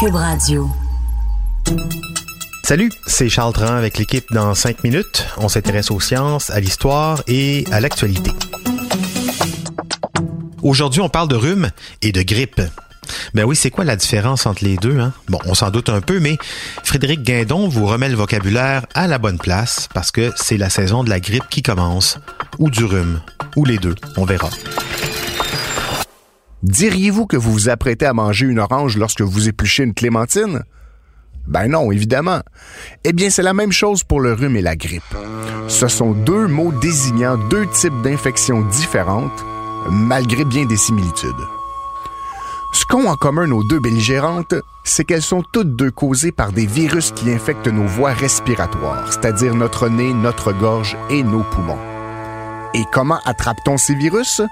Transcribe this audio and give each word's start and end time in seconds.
Cube 0.00 0.14
Radio. 0.14 0.68
Salut, 2.64 2.90
c'est 3.06 3.28
Charles 3.28 3.52
Tran 3.52 3.74
avec 3.74 3.98
l'équipe 3.98 4.26
dans 4.32 4.54
5 4.54 4.84
minutes. 4.84 5.26
On 5.38 5.48
s'intéresse 5.48 5.90
aux 5.90 6.00
sciences, 6.00 6.50
à 6.50 6.60
l'histoire 6.60 7.22
et 7.26 7.64
à 7.72 7.80
l'actualité. 7.80 8.30
Aujourd'hui, 10.62 11.00
on 11.00 11.08
parle 11.08 11.28
de 11.28 11.36
rhume 11.36 11.70
et 12.02 12.12
de 12.12 12.22
grippe. 12.22 12.60
Ben 13.34 13.44
oui, 13.44 13.56
c'est 13.56 13.70
quoi 13.70 13.84
la 13.84 13.96
différence 13.96 14.46
entre 14.46 14.64
les 14.64 14.76
deux? 14.76 14.98
Hein? 14.98 15.12
Bon, 15.28 15.38
on 15.46 15.54
s'en 15.54 15.70
doute 15.70 15.88
un 15.88 16.00
peu, 16.00 16.20
mais 16.20 16.36
Frédéric 16.84 17.22
Guindon 17.22 17.68
vous 17.68 17.86
remet 17.86 18.08
le 18.08 18.16
vocabulaire 18.16 18.86
à 18.94 19.06
la 19.06 19.18
bonne 19.18 19.38
place 19.38 19.88
parce 19.94 20.10
que 20.10 20.32
c'est 20.36 20.58
la 20.58 20.70
saison 20.70 21.04
de 21.04 21.10
la 21.10 21.20
grippe 21.20 21.48
qui 21.48 21.62
commence, 21.62 22.18
ou 22.58 22.70
du 22.70 22.84
rhume, 22.84 23.20
ou 23.56 23.64
les 23.64 23.78
deux, 23.78 23.94
on 24.16 24.24
verra. 24.24 24.50
Diriez-vous 26.62 27.26
que 27.26 27.36
vous 27.36 27.52
vous 27.52 27.68
apprêtez 27.68 28.06
à 28.06 28.12
manger 28.12 28.46
une 28.46 28.58
orange 28.58 28.96
lorsque 28.96 29.20
vous 29.20 29.48
épluchez 29.48 29.84
une 29.84 29.94
clémentine? 29.94 30.64
Ben 31.46 31.68
non, 31.68 31.92
évidemment. 31.92 32.40
Eh 33.04 33.12
bien, 33.12 33.30
c'est 33.30 33.42
la 33.42 33.54
même 33.54 33.72
chose 33.72 34.02
pour 34.02 34.20
le 34.20 34.32
rhume 34.32 34.56
et 34.56 34.62
la 34.62 34.76
grippe. 34.76 35.02
Ce 35.68 35.86
sont 35.86 36.12
deux 36.12 36.46
mots 36.46 36.72
désignant 36.72 37.38
deux 37.48 37.66
types 37.68 38.02
d'infections 38.02 38.62
différentes, 38.62 39.44
malgré 39.88 40.44
bien 40.44 40.66
des 40.66 40.76
similitudes. 40.76 41.30
Ce 42.72 42.84
qu'ont 42.84 43.08
en 43.08 43.14
commun 43.14 43.46
nos 43.46 43.64
deux 43.64 43.80
belligérantes, 43.80 44.54
c'est 44.84 45.04
qu'elles 45.04 45.22
sont 45.22 45.42
toutes 45.52 45.74
deux 45.76 45.90
causées 45.90 46.32
par 46.32 46.52
des 46.52 46.66
virus 46.66 47.12
qui 47.12 47.30
infectent 47.30 47.68
nos 47.68 47.86
voies 47.86 48.12
respiratoires, 48.12 49.10
c'est-à-dire 49.10 49.54
notre 49.54 49.88
nez, 49.88 50.12
notre 50.12 50.52
gorge 50.52 50.96
et 51.08 51.22
nos 51.22 51.44
poumons. 51.44 51.78
Et 52.74 52.84
comment 52.92 53.20
attrape-t-on 53.24 53.78
ces 53.78 53.94
virus? 53.94 54.42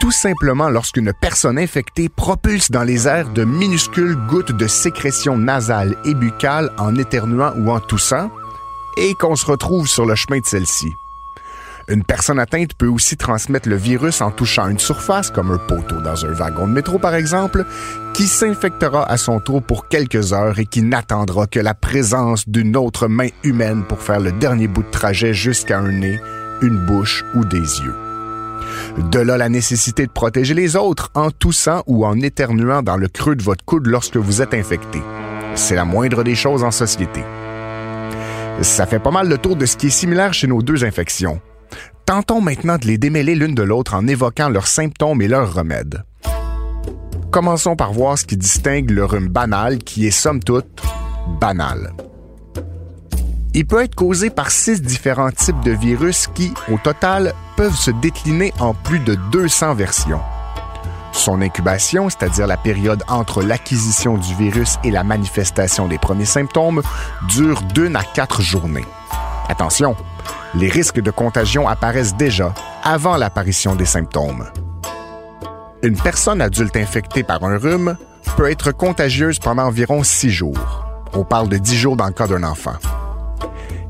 Tout 0.00 0.12
simplement 0.12 0.68
lorsqu'une 0.68 1.12
personne 1.12 1.58
infectée 1.58 2.08
propulse 2.08 2.70
dans 2.70 2.82
les 2.82 3.08
airs 3.08 3.30
de 3.30 3.44
minuscules 3.44 4.16
gouttes 4.28 4.52
de 4.52 4.66
sécrétion 4.66 5.38
nasale 5.38 5.96
et 6.04 6.14
buccale 6.14 6.70
en 6.78 6.94
éternuant 6.96 7.54
ou 7.56 7.70
en 7.70 7.80
toussant, 7.80 8.30
et 8.96 9.14
qu'on 9.14 9.36
se 9.36 9.46
retrouve 9.46 9.88
sur 9.88 10.06
le 10.06 10.14
chemin 10.14 10.40
de 10.40 10.46
celle-ci. 10.46 10.92
Une 11.88 12.02
personne 12.02 12.38
atteinte 12.38 12.74
peut 12.74 12.86
aussi 12.86 13.16
transmettre 13.16 13.68
le 13.68 13.76
virus 13.76 14.22
en 14.22 14.30
touchant 14.30 14.68
une 14.68 14.78
surface, 14.78 15.30
comme 15.30 15.50
un 15.50 15.58
poteau 15.58 16.00
dans 16.00 16.24
un 16.24 16.32
wagon 16.32 16.66
de 16.66 16.72
métro 16.72 16.98
par 16.98 17.14
exemple, 17.14 17.66
qui 18.14 18.26
s'infectera 18.26 19.04
à 19.10 19.16
son 19.16 19.40
tour 19.40 19.62
pour 19.62 19.88
quelques 19.88 20.32
heures 20.32 20.58
et 20.58 20.66
qui 20.66 20.82
n'attendra 20.82 21.46
que 21.46 21.60
la 21.60 21.74
présence 21.74 22.48
d'une 22.48 22.76
autre 22.76 23.06
main 23.06 23.28
humaine 23.42 23.84
pour 23.84 24.00
faire 24.00 24.20
le 24.20 24.32
dernier 24.32 24.66
bout 24.66 24.82
de 24.82 24.90
trajet 24.90 25.34
jusqu'à 25.34 25.78
un 25.78 25.90
nez, 25.90 26.20
une 26.62 26.78
bouche 26.86 27.24
ou 27.34 27.44
des 27.44 27.58
yeux. 27.58 28.03
De 29.10 29.18
là 29.18 29.36
la 29.36 29.48
nécessité 29.48 30.06
de 30.06 30.12
protéger 30.12 30.54
les 30.54 30.76
autres 30.76 31.10
en 31.14 31.30
toussant 31.30 31.82
ou 31.86 32.06
en 32.06 32.20
éternuant 32.20 32.82
dans 32.82 32.96
le 32.96 33.08
creux 33.08 33.36
de 33.36 33.42
votre 33.42 33.64
coude 33.64 33.86
lorsque 33.86 34.16
vous 34.16 34.42
êtes 34.42 34.54
infecté. 34.54 35.02
C'est 35.54 35.74
la 35.74 35.84
moindre 35.84 36.24
des 36.24 36.34
choses 36.34 36.64
en 36.64 36.70
société. 36.70 37.22
Ça 38.62 38.86
fait 38.86 38.98
pas 38.98 39.10
mal 39.10 39.28
le 39.28 39.38
tour 39.38 39.56
de 39.56 39.66
ce 39.66 39.76
qui 39.76 39.88
est 39.88 39.90
similaire 39.90 40.32
chez 40.32 40.46
nos 40.46 40.62
deux 40.62 40.84
infections. 40.84 41.40
Tentons 42.06 42.40
maintenant 42.40 42.76
de 42.76 42.86
les 42.86 42.98
démêler 42.98 43.34
l'une 43.34 43.54
de 43.54 43.62
l'autre 43.62 43.94
en 43.94 44.06
évoquant 44.06 44.48
leurs 44.48 44.66
symptômes 44.66 45.22
et 45.22 45.28
leurs 45.28 45.54
remèdes. 45.54 46.04
Commençons 47.30 47.74
par 47.74 47.92
voir 47.92 48.16
ce 48.16 48.24
qui 48.24 48.36
distingue 48.36 48.90
le 48.90 49.04
rhume 49.04 49.28
banal 49.28 49.78
qui 49.78 50.06
est 50.06 50.12
somme 50.12 50.40
toute 50.40 50.82
banal. 51.40 51.92
Il 53.56 53.66
peut 53.66 53.84
être 53.84 53.94
causé 53.94 54.30
par 54.30 54.50
six 54.50 54.82
différents 54.82 55.30
types 55.30 55.60
de 55.60 55.70
virus 55.70 56.26
qui, 56.26 56.52
au 56.68 56.76
total, 56.76 57.34
peuvent 57.56 57.76
se 57.76 57.92
décliner 57.92 58.52
en 58.58 58.74
plus 58.74 58.98
de 58.98 59.14
200 59.14 59.76
versions. 59.76 60.20
Son 61.12 61.40
incubation, 61.40 62.10
c'est-à-dire 62.10 62.48
la 62.48 62.56
période 62.56 63.04
entre 63.06 63.44
l'acquisition 63.44 64.18
du 64.18 64.34
virus 64.34 64.78
et 64.82 64.90
la 64.90 65.04
manifestation 65.04 65.86
des 65.86 65.98
premiers 65.98 66.24
symptômes, 66.24 66.82
dure 67.28 67.62
d'une 67.62 67.94
à 67.94 68.02
quatre 68.02 68.42
journées. 68.42 68.84
Attention, 69.48 69.94
les 70.56 70.68
risques 70.68 71.00
de 71.00 71.12
contagion 71.12 71.68
apparaissent 71.68 72.16
déjà 72.16 72.52
avant 72.82 73.16
l'apparition 73.16 73.76
des 73.76 73.86
symptômes. 73.86 74.46
Une 75.84 75.96
personne 75.96 76.40
adulte 76.40 76.76
infectée 76.76 77.22
par 77.22 77.44
un 77.44 77.56
rhume 77.56 77.96
peut 78.36 78.50
être 78.50 78.72
contagieuse 78.72 79.38
pendant 79.38 79.66
environ 79.66 80.02
six 80.02 80.30
jours. 80.30 80.84
On 81.12 81.24
parle 81.24 81.48
de 81.48 81.58
dix 81.58 81.76
jours 81.76 81.96
dans 81.96 82.06
le 82.06 82.12
cas 82.12 82.26
d'un 82.26 82.42
enfant. 82.42 82.74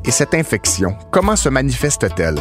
Et 0.06 0.10
cette 0.10 0.34
infection, 0.34 0.96
comment 1.10 1.34
se 1.34 1.48
manifeste-t-elle? 1.48 2.38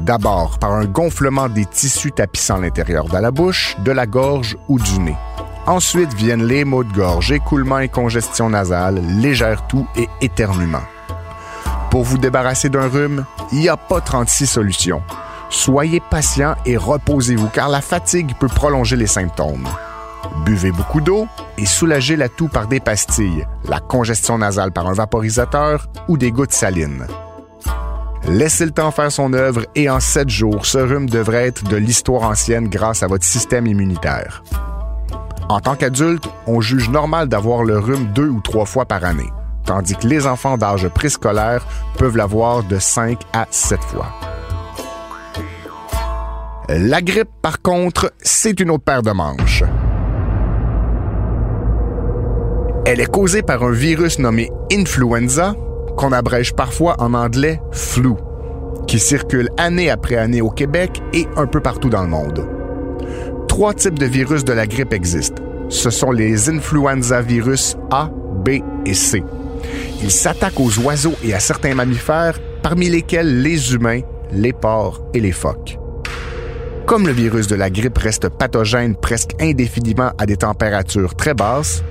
D'abord 0.00 0.58
par 0.58 0.72
un 0.72 0.84
gonflement 0.84 1.48
des 1.48 1.64
tissus 1.64 2.12
tapissant 2.12 2.58
l'intérieur 2.58 3.06
de 3.06 3.16
la 3.16 3.30
bouche, 3.30 3.76
de 3.78 3.92
la 3.92 4.06
gorge 4.06 4.58
ou 4.68 4.78
du 4.78 4.98
nez. 4.98 5.16
Ensuite 5.66 6.12
viennent 6.12 6.44
les 6.44 6.66
maux 6.66 6.84
de 6.84 6.92
gorge, 6.92 7.32
écoulement 7.32 7.78
et 7.78 7.88
congestion 7.88 8.50
nasale, 8.50 9.00
légère 9.18 9.66
toux 9.68 9.86
et 9.96 10.06
éternuement. 10.20 10.82
Pour 11.90 12.02
vous 12.02 12.18
débarrasser 12.18 12.68
d'un 12.68 12.88
rhume, 12.88 13.24
il 13.52 13.60
n'y 13.60 13.68
a 13.70 13.78
pas 13.78 14.02
36 14.02 14.46
solutions. 14.46 15.02
Soyez 15.48 16.02
patient 16.10 16.56
et 16.66 16.76
reposez-vous 16.76 17.48
car 17.48 17.70
la 17.70 17.80
fatigue 17.80 18.34
peut 18.38 18.48
prolonger 18.48 18.96
les 18.96 19.06
symptômes. 19.06 19.66
Buvez 20.44 20.72
beaucoup 20.72 21.00
d'eau 21.00 21.26
et 21.58 21.66
soulagez 21.66 22.16
la 22.16 22.28
toux 22.28 22.48
par 22.48 22.66
des 22.66 22.80
pastilles, 22.80 23.46
la 23.68 23.80
congestion 23.80 24.38
nasale 24.38 24.72
par 24.72 24.86
un 24.86 24.92
vaporisateur 24.92 25.88
ou 26.08 26.18
des 26.18 26.32
gouttes 26.32 26.52
salines. 26.52 27.06
Laissez 28.28 28.64
le 28.64 28.72
temps 28.72 28.90
faire 28.90 29.12
son 29.12 29.32
œuvre 29.32 29.66
et 29.74 29.88
en 29.88 30.00
sept 30.00 30.28
jours, 30.28 30.66
ce 30.66 30.78
rhume 30.78 31.08
devrait 31.08 31.46
être 31.46 31.64
de 31.64 31.76
l'histoire 31.76 32.24
ancienne 32.24 32.68
grâce 32.68 33.02
à 33.02 33.06
votre 33.06 33.24
système 33.24 33.66
immunitaire. 33.66 34.42
En 35.48 35.60
tant 35.60 35.76
qu'adulte, 35.76 36.28
on 36.46 36.60
juge 36.60 36.90
normal 36.90 37.28
d'avoir 37.28 37.62
le 37.62 37.78
rhume 37.78 38.08
deux 38.14 38.28
ou 38.28 38.40
trois 38.40 38.66
fois 38.66 38.84
par 38.84 39.04
année 39.04 39.30
tandis 39.66 39.96
que 39.96 40.06
les 40.06 40.26
enfants 40.26 40.56
d'âge 40.56 40.88
préscolaire 40.88 41.66
peuvent 41.98 42.16
l'avoir 42.16 42.62
de 42.62 42.78
5 42.78 43.20
à 43.32 43.46
7 43.50 43.80
fois. 43.82 44.14
La 46.68 47.02
grippe, 47.02 47.30
par 47.42 47.60
contre, 47.60 48.12
c'est 48.22 48.58
une 48.60 48.70
autre 48.70 48.84
paire 48.84 49.02
de 49.02 49.10
manches. 49.10 49.62
Elle 52.88 53.00
est 53.00 53.10
causée 53.10 53.42
par 53.42 53.64
un 53.64 53.72
virus 53.72 54.20
nommé 54.20 54.48
influenza, 54.70 55.56
qu'on 55.96 56.12
abrège 56.12 56.54
parfois 56.54 56.94
en 57.00 57.14
anglais 57.14 57.60
flu, 57.72 58.12
qui 58.86 59.00
circule 59.00 59.48
année 59.56 59.90
après 59.90 60.14
année 60.14 60.40
au 60.40 60.50
Québec 60.50 61.02
et 61.12 61.26
un 61.36 61.48
peu 61.48 61.58
partout 61.58 61.88
dans 61.90 62.02
le 62.02 62.08
monde. 62.08 62.48
Trois 63.48 63.74
types 63.74 63.98
de 63.98 64.06
virus 64.06 64.44
de 64.44 64.52
la 64.52 64.68
grippe 64.68 64.92
existent. 64.92 65.42
Ce 65.68 65.90
sont 65.90 66.12
les 66.12 66.48
influenza 66.48 67.22
virus 67.22 67.76
A, 67.90 68.08
B 68.44 68.60
et 68.84 68.94
C. 68.94 69.24
Il 70.00 70.12
s'attaque 70.12 70.60
aux 70.60 70.78
oiseaux 70.78 71.16
et 71.24 71.34
à 71.34 71.40
certains 71.40 71.74
mammifères, 71.74 72.38
parmi 72.62 72.88
lesquels 72.88 73.42
les 73.42 73.74
humains, 73.74 74.02
les 74.30 74.52
porcs 74.52 75.02
et 75.12 75.18
les 75.18 75.32
phoques. 75.32 75.76
Comme 76.86 77.08
le 77.08 77.12
virus 77.12 77.48
de 77.48 77.56
la 77.56 77.68
grippe 77.68 77.98
reste 77.98 78.28
pathogène 78.28 78.94
presque 78.94 79.32
indéfiniment 79.40 80.12
à 80.18 80.26
des 80.26 80.36
températures 80.36 81.16
très 81.16 81.34
basses, 81.34 81.82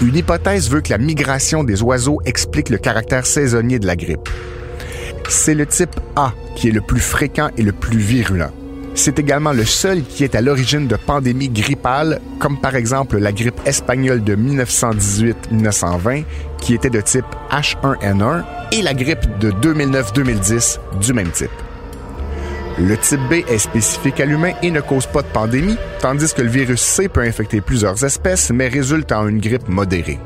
une 0.00 0.16
hypothèse 0.16 0.70
veut 0.70 0.80
que 0.80 0.90
la 0.90 0.98
migration 0.98 1.62
des 1.62 1.82
oiseaux 1.82 2.20
explique 2.24 2.70
le 2.70 2.78
caractère 2.78 3.26
saisonnier 3.26 3.78
de 3.78 3.86
la 3.86 3.96
grippe. 3.96 4.28
C'est 5.28 5.54
le 5.54 5.66
type 5.66 5.94
A 6.16 6.32
qui 6.56 6.68
est 6.68 6.72
le 6.72 6.80
plus 6.80 7.00
fréquent 7.00 7.50
et 7.56 7.62
le 7.62 7.72
plus 7.72 7.98
virulent. 7.98 8.50
C'est 8.94 9.18
également 9.18 9.52
le 9.52 9.64
seul 9.64 10.02
qui 10.02 10.24
est 10.24 10.34
à 10.34 10.40
l'origine 10.40 10.88
de 10.88 10.96
pandémies 10.96 11.48
grippales, 11.48 12.20
comme 12.38 12.60
par 12.60 12.74
exemple 12.76 13.18
la 13.18 13.32
grippe 13.32 13.60
espagnole 13.64 14.24
de 14.24 14.34
1918-1920, 14.36 16.24
qui 16.60 16.74
était 16.74 16.90
de 16.90 17.00
type 17.00 17.24
H1N1, 17.50 18.42
et 18.72 18.82
la 18.82 18.94
grippe 18.94 19.38
de 19.38 19.52
2009-2010 19.52 20.78
du 21.00 21.12
même 21.12 21.30
type. 21.30 21.50
Le 22.82 22.96
type 22.96 23.20
B 23.28 23.44
est 23.46 23.58
spécifique 23.58 24.20
à 24.20 24.24
l'humain 24.24 24.52
et 24.62 24.70
ne 24.70 24.80
cause 24.80 25.06
pas 25.06 25.20
de 25.20 25.26
pandémie, 25.26 25.76
tandis 26.00 26.32
que 26.32 26.40
le 26.40 26.48
virus 26.48 26.80
C 26.80 27.08
peut 27.08 27.20
infecter 27.20 27.60
plusieurs 27.60 28.02
espèces, 28.04 28.50
mais 28.50 28.68
résulte 28.68 29.12
en 29.12 29.28
une 29.28 29.38
grippe 29.38 29.68
modérée. 29.68 30.18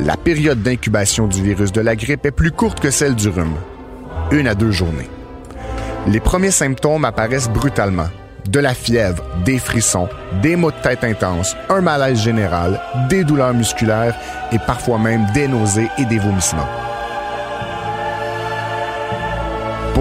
La 0.00 0.18
période 0.18 0.62
d'incubation 0.62 1.26
du 1.28 1.42
virus 1.42 1.72
de 1.72 1.80
la 1.80 1.96
grippe 1.96 2.26
est 2.26 2.32
plus 2.32 2.50
courte 2.50 2.80
que 2.80 2.90
celle 2.90 3.14
du 3.14 3.30
rhume, 3.30 3.56
une 4.30 4.46
à 4.46 4.54
deux 4.54 4.72
journées. 4.72 5.08
Les 6.06 6.20
premiers 6.20 6.50
symptômes 6.50 7.06
apparaissent 7.06 7.48
brutalement, 7.48 8.08
de 8.50 8.60
la 8.60 8.74
fièvre, 8.74 9.24
des 9.46 9.58
frissons, 9.58 10.10
des 10.42 10.54
maux 10.54 10.70
de 10.70 10.82
tête 10.82 11.02
intenses, 11.02 11.56
un 11.70 11.80
malaise 11.80 12.20
général, 12.20 12.78
des 13.08 13.24
douleurs 13.24 13.54
musculaires 13.54 14.18
et 14.52 14.58
parfois 14.58 14.98
même 14.98 15.26
des 15.32 15.48
nausées 15.48 15.88
et 15.96 16.04
des 16.04 16.18
vomissements. 16.18 16.68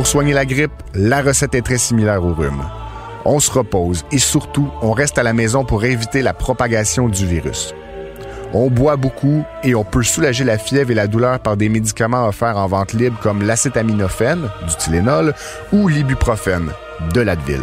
Pour 0.02 0.08
soigner 0.08 0.34
la 0.34 0.46
grippe, 0.48 0.72
la 0.96 1.22
recette 1.22 1.54
est 1.54 1.62
très 1.62 1.78
similaire 1.78 2.26
au 2.26 2.34
rhume. 2.34 2.64
On 3.24 3.40
se 3.40 3.52
repose 3.52 4.04
et 4.12 4.18
surtout, 4.18 4.68
on 4.82 4.94
reste 4.94 5.20
à 5.20 5.24
la 5.24 5.32
maison 5.32 5.64
pour 5.64 5.86
éviter 5.86 6.24
la 6.24 6.34
propagation 6.34 7.08
du 7.08 7.28
virus. 7.28 7.76
On 8.52 8.72
boit 8.72 8.96
beaucoup 8.96 9.44
et 9.64 9.76
on 9.76 9.84
peut 9.84 10.02
soulager 10.02 10.44
la 10.44 10.58
fièvre 10.58 10.90
et 10.90 10.96
la 10.96 11.06
douleur 11.06 11.40
par 11.40 11.56
des 11.56 11.70
médicaments 11.70 12.28
offerts 12.28 12.58
en 12.58 12.66
vente 12.66 12.94
libre 12.94 13.20
comme 13.22 13.44
l'acétaminophène, 13.44 14.50
du 14.68 14.76
Tylenol, 14.76 15.36
ou 15.72 15.88
l'ibuprofène, 15.88 16.72
de 17.14 17.22
l'Advil. 17.22 17.62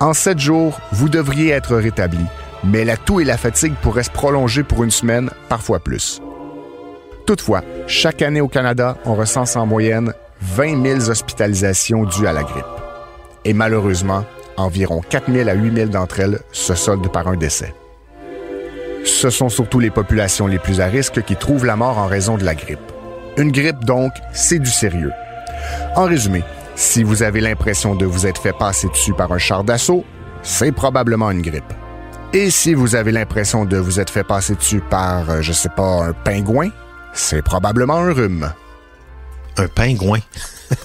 En 0.00 0.14
sept 0.14 0.38
jours, 0.38 0.80
vous 0.92 1.10
devriez 1.10 1.50
être 1.50 1.76
rétabli, 1.76 2.24
mais 2.64 2.86
la 2.86 2.96
toux 2.96 3.20
et 3.20 3.24
la 3.24 3.36
fatigue 3.36 3.74
pourraient 3.82 4.04
se 4.04 4.10
prolonger 4.10 4.62
pour 4.62 4.84
une 4.84 4.90
semaine, 4.90 5.28
parfois 5.50 5.80
plus. 5.80 6.22
Toutefois, 7.26 7.62
chaque 7.86 8.22
année 8.22 8.40
au 8.40 8.48
Canada, 8.48 8.96
on 9.04 9.14
recense 9.14 9.54
en 9.56 9.66
moyenne 9.66 10.14
20 10.40 10.82
000 10.98 11.10
hospitalisations 11.10 12.04
dues 12.04 12.26
à 12.26 12.32
la 12.32 12.42
grippe. 12.42 12.64
Et 13.44 13.52
malheureusement, 13.52 14.24
environ 14.56 15.00
4 15.08 15.32
000 15.32 15.48
à 15.48 15.54
8 15.54 15.74
000 15.74 15.88
d'entre 15.88 16.20
elles 16.20 16.40
se 16.52 16.74
soldent 16.74 17.10
par 17.10 17.28
un 17.28 17.36
décès. 17.36 17.74
Ce 19.04 19.30
sont 19.30 19.48
surtout 19.48 19.78
les 19.78 19.90
populations 19.90 20.46
les 20.46 20.58
plus 20.58 20.80
à 20.80 20.86
risque 20.86 21.22
qui 21.22 21.36
trouvent 21.36 21.64
la 21.64 21.76
mort 21.76 21.98
en 21.98 22.06
raison 22.06 22.36
de 22.36 22.44
la 22.44 22.54
grippe. 22.54 22.80
Une 23.36 23.52
grippe, 23.52 23.84
donc, 23.84 24.12
c'est 24.32 24.58
du 24.58 24.70
sérieux. 24.70 25.12
En 25.94 26.04
résumé, 26.04 26.42
si 26.74 27.02
vous 27.02 27.22
avez 27.22 27.40
l'impression 27.40 27.94
de 27.94 28.04
vous 28.04 28.26
être 28.26 28.40
fait 28.40 28.56
passer 28.56 28.88
dessus 28.88 29.12
par 29.12 29.32
un 29.32 29.38
char 29.38 29.62
d'assaut, 29.62 30.04
c'est 30.42 30.72
probablement 30.72 31.30
une 31.30 31.42
grippe. 31.42 31.72
Et 32.32 32.50
si 32.50 32.74
vous 32.74 32.94
avez 32.94 33.12
l'impression 33.12 33.64
de 33.64 33.76
vous 33.76 34.00
être 34.00 34.10
fait 34.10 34.24
passer 34.24 34.54
dessus 34.54 34.80
par, 34.80 35.30
euh, 35.30 35.40
je 35.40 35.52
sais 35.52 35.70
pas, 35.74 36.06
un 36.06 36.12
pingouin, 36.12 36.70
c'est 37.12 37.42
probablement 37.42 37.96
un 37.96 38.12
rhume. 38.12 38.52
Un 39.58 39.68
pingouin. 39.68 40.20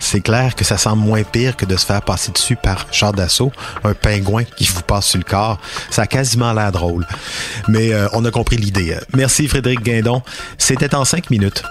c'est 0.00 0.20
clair 0.20 0.54
que 0.54 0.64
ça 0.64 0.78
semble 0.78 1.02
moins 1.02 1.22
pire 1.22 1.56
que 1.56 1.64
de 1.64 1.76
se 1.76 1.86
faire 1.86 2.02
passer 2.02 2.32
dessus 2.32 2.56
par 2.56 2.86
char 2.92 3.12
d'assaut, 3.12 3.52
un 3.84 3.94
pingouin 3.94 4.44
qui 4.44 4.64
vous 4.64 4.82
passe 4.82 5.06
sur 5.06 5.18
le 5.18 5.24
corps. 5.24 5.60
Ça 5.90 6.02
a 6.02 6.06
quasiment 6.06 6.52
l'air 6.52 6.72
drôle. 6.72 7.06
Mais 7.68 7.92
euh, 7.92 8.08
on 8.12 8.24
a 8.24 8.30
compris 8.30 8.56
l'idée. 8.56 8.96
Merci 9.14 9.48
Frédéric 9.48 9.82
Guindon. 9.82 10.22
C'était 10.56 10.94
en 10.94 11.04
cinq 11.04 11.30
minutes. 11.30 11.62